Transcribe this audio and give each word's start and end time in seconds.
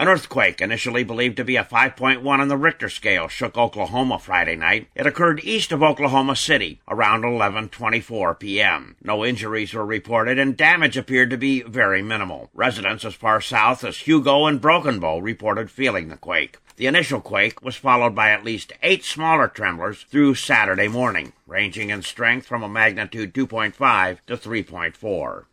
An 0.00 0.06
earthquake, 0.06 0.60
initially 0.60 1.02
believed 1.02 1.36
to 1.38 1.44
be 1.44 1.56
a 1.56 1.64
5.1 1.64 2.24
on 2.24 2.46
the 2.46 2.56
Richter 2.56 2.88
scale, 2.88 3.26
shook 3.26 3.58
Oklahoma 3.58 4.20
Friday 4.20 4.54
night. 4.54 4.86
It 4.94 5.08
occurred 5.08 5.40
east 5.42 5.72
of 5.72 5.82
Oklahoma 5.82 6.36
City 6.36 6.80
around 6.86 7.24
11:24 7.24 8.38
p.m. 8.38 8.94
No 9.02 9.24
injuries 9.24 9.74
were 9.74 9.84
reported 9.84 10.38
and 10.38 10.56
damage 10.56 10.96
appeared 10.96 11.30
to 11.30 11.36
be 11.36 11.62
very 11.62 12.00
minimal. 12.00 12.48
Residents 12.54 13.04
as 13.04 13.14
far 13.14 13.40
south 13.40 13.82
as 13.82 14.06
Hugo 14.06 14.46
and 14.46 14.60
Broken 14.60 15.00
Bow 15.00 15.18
reported 15.18 15.68
feeling 15.68 16.10
the 16.10 16.16
quake. 16.16 16.58
The 16.76 16.86
initial 16.86 17.20
quake 17.20 17.60
was 17.60 17.74
followed 17.74 18.14
by 18.14 18.30
at 18.30 18.44
least 18.44 18.72
eight 18.84 19.04
smaller 19.04 19.48
tremblers 19.48 20.04
through 20.04 20.36
Saturday 20.36 20.86
morning, 20.86 21.32
ranging 21.44 21.90
in 21.90 22.02
strength 22.02 22.46
from 22.46 22.62
a 22.62 22.68
magnitude 22.68 23.34
2.5 23.34 24.18
to 24.28 24.36
3.4. 24.36 25.46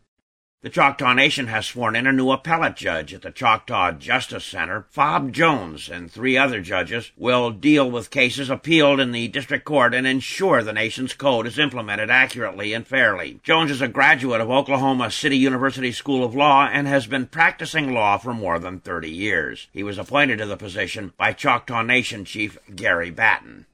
The 0.62 0.70
Choctaw 0.70 1.12
Nation 1.12 1.48
has 1.48 1.66
sworn 1.66 1.94
in 1.94 2.06
a 2.06 2.12
new 2.12 2.30
appellate 2.30 2.76
judge 2.76 3.12
at 3.12 3.20
the 3.20 3.30
Choctaw 3.30 3.92
Justice 3.92 4.46
Center. 4.46 4.86
Fob 4.88 5.30
Jones 5.30 5.90
and 5.90 6.10
three 6.10 6.38
other 6.38 6.62
judges 6.62 7.12
will 7.14 7.50
deal 7.50 7.90
with 7.90 8.10
cases 8.10 8.48
appealed 8.48 8.98
in 8.98 9.12
the 9.12 9.28
district 9.28 9.66
court 9.66 9.92
and 9.92 10.06
ensure 10.06 10.62
the 10.62 10.72
nation's 10.72 11.12
code 11.12 11.46
is 11.46 11.58
implemented 11.58 12.08
accurately 12.08 12.72
and 12.72 12.86
fairly. 12.86 13.38
Jones 13.42 13.70
is 13.70 13.82
a 13.82 13.86
graduate 13.86 14.40
of 14.40 14.50
Oklahoma 14.50 15.10
City 15.10 15.36
University 15.36 15.92
School 15.92 16.24
of 16.24 16.34
Law 16.34 16.66
and 16.66 16.86
has 16.86 17.06
been 17.06 17.26
practicing 17.26 17.92
law 17.92 18.16
for 18.16 18.32
more 18.32 18.58
than 18.58 18.80
30 18.80 19.10
years. 19.10 19.68
He 19.72 19.82
was 19.82 19.98
appointed 19.98 20.38
to 20.38 20.46
the 20.46 20.56
position 20.56 21.12
by 21.18 21.34
Choctaw 21.34 21.82
Nation 21.82 22.24
Chief 22.24 22.56
Gary 22.74 23.10
Batton. 23.10 23.66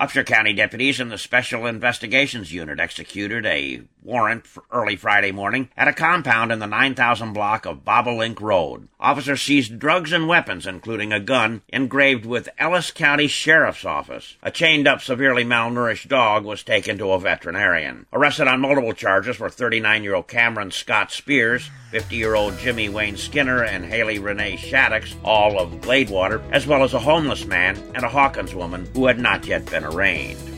Upshur 0.00 0.24
County 0.24 0.52
deputies 0.52 1.00
in 1.00 1.08
the 1.08 1.18
Special 1.18 1.66
Investigations 1.66 2.52
Unit 2.52 2.78
executed 2.78 3.44
a 3.44 3.82
warrant 4.08 4.46
for 4.46 4.64
early 4.72 4.96
Friday 4.96 5.30
morning 5.30 5.68
at 5.76 5.86
a 5.86 5.92
compound 5.92 6.50
in 6.50 6.60
the 6.60 6.66
9000 6.66 7.34
block 7.34 7.66
of 7.66 7.84
Bobolink 7.84 8.40
Road. 8.40 8.88
Officers 8.98 9.42
seized 9.42 9.78
drugs 9.78 10.12
and 10.12 10.26
weapons, 10.26 10.66
including 10.66 11.12
a 11.12 11.20
gun 11.20 11.60
engraved 11.68 12.24
with 12.24 12.48
Ellis 12.58 12.90
County 12.90 13.26
Sheriff's 13.26 13.84
Office. 13.84 14.36
A 14.42 14.50
chained 14.50 14.88
up, 14.88 15.02
severely 15.02 15.44
malnourished 15.44 16.08
dog 16.08 16.44
was 16.44 16.62
taken 16.62 16.96
to 16.96 17.12
a 17.12 17.20
veterinarian. 17.20 18.06
Arrested 18.10 18.48
on 18.48 18.60
multiple 18.60 18.94
charges 18.94 19.38
were 19.38 19.50
39 19.50 20.02
year 20.02 20.14
old 20.14 20.26
Cameron 20.26 20.70
Scott 20.70 21.12
Spears, 21.12 21.70
50 21.90 22.16
year 22.16 22.34
old 22.34 22.58
Jimmy 22.58 22.88
Wayne 22.88 23.18
Skinner, 23.18 23.62
and 23.62 23.84
Haley 23.84 24.18
Renee 24.18 24.56
Shaddix, 24.56 25.14
all 25.22 25.60
of 25.60 25.82
Gladewater, 25.82 26.42
as 26.50 26.66
well 26.66 26.82
as 26.82 26.94
a 26.94 26.98
homeless 26.98 27.44
man 27.44 27.76
and 27.94 28.04
a 28.04 28.08
Hawkins 28.08 28.54
woman 28.54 28.88
who 28.94 29.06
had 29.06 29.18
not 29.18 29.46
yet 29.46 29.70
been 29.70 29.84
arraigned. 29.84 30.57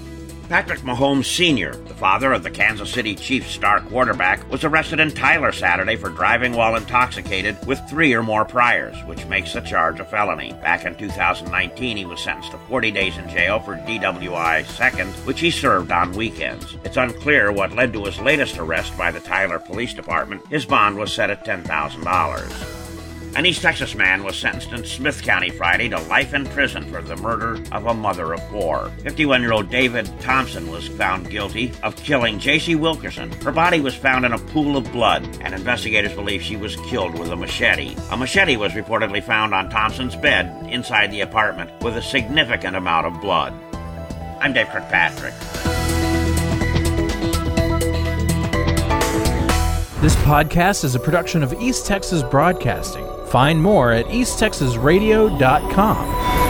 Patrick 0.51 0.81
Mahomes 0.81 1.27
Sr., 1.27 1.77
the 1.77 1.95
father 1.95 2.33
of 2.33 2.43
the 2.43 2.51
Kansas 2.51 2.91
City 2.91 3.15
Chiefs 3.15 3.53
star 3.53 3.83
quarterback, 3.83 4.51
was 4.51 4.65
arrested 4.65 4.99
in 4.99 5.13
Tyler 5.13 5.53
Saturday 5.53 5.95
for 5.95 6.09
driving 6.09 6.55
while 6.55 6.75
intoxicated 6.75 7.57
with 7.69 7.79
three 7.89 8.13
or 8.15 8.25
more 8.25 8.45
priors, 8.45 8.97
which 9.05 9.25
makes 9.27 9.53
the 9.53 9.61
charge 9.61 10.01
a 10.01 10.05
felony. 10.05 10.53
Back 10.55 10.87
in 10.87 10.97
2019, 10.97 11.97
he 11.97 12.05
was 12.05 12.19
sentenced 12.19 12.51
to 12.51 12.59
40 12.59 12.91
days 12.91 13.17
in 13.17 13.29
jail 13.29 13.61
for 13.61 13.77
DWI 13.77 14.67
seconds, 14.67 15.15
which 15.25 15.39
he 15.39 15.53
served 15.53 15.93
on 15.93 16.15
weekends. 16.15 16.77
It's 16.83 16.97
unclear 16.97 17.53
what 17.53 17.77
led 17.77 17.93
to 17.93 18.07
his 18.07 18.19
latest 18.19 18.59
arrest 18.59 18.99
by 18.99 19.13
the 19.13 19.21
Tyler 19.21 19.61
Police 19.61 19.95
Department. 19.95 20.45
His 20.49 20.67
bond 20.67 20.97
was 20.97 21.13
set 21.13 21.31
at 21.31 21.47
$10,000. 21.47 22.90
An 23.37 23.47
East 23.47 23.63
Texas 23.63 23.95
man 23.95 24.25
was 24.25 24.37
sentenced 24.37 24.73
in 24.73 24.85
Smith 24.85 25.23
County 25.23 25.51
Friday 25.51 25.89
to 25.89 26.01
life 26.03 26.35
in 26.35 26.45
prison 26.47 26.85
for 26.91 27.01
the 27.01 27.17
murder 27.17 27.63
of 27.71 27.87
a 27.87 27.95
mother 27.95 28.33
of 28.33 28.43
four. 28.51 28.91
51 29.05 29.41
year 29.41 29.53
old 29.53 29.71
David 29.71 30.11
Thompson 30.21 30.69
was 30.71 30.89
found 30.89 31.31
guilty 31.31 31.73
of 31.85 31.95
killing 31.95 32.41
J.C. 32.41 32.75
Wilkerson. 32.75 33.31
Her 33.43 33.53
body 33.53 33.81
was 33.81 33.95
found 33.95 34.25
in 34.25 34.33
a 34.33 34.39
pool 34.39 34.77
of 34.77 34.91
blood, 34.93 35.25
and 35.43 35.55
investigators 35.55 36.13
believe 36.13 36.43
she 36.43 36.57
was 36.57 36.75
killed 36.89 37.17
with 37.19 37.31
a 37.31 37.37
machete. 37.37 37.97
A 38.11 38.17
machete 38.17 38.57
was 38.57 38.73
reportedly 38.73 39.23
found 39.23 39.55
on 39.55 39.71
Thompson's 39.71 40.17
bed 40.17 40.69
inside 40.69 41.13
the 41.13 41.21
apartment 41.21 41.71
with 41.83 41.97
a 41.97 42.03
significant 42.03 42.75
amount 42.75 43.07
of 43.07 43.21
blood. 43.21 43.55
I'm 44.41 44.53
Dave 44.53 44.69
Kirkpatrick. 44.69 45.35
This 50.01 50.17
podcast 50.17 50.83
is 50.83 50.95
a 50.95 51.01
production 51.01 51.43
of 51.43 51.53
East 51.61 51.87
Texas 51.87 52.23
Broadcasting. 52.25 53.07
Find 53.31 53.63
more 53.63 53.93
at 53.93 54.07
easttexasradio.com. 54.07 56.50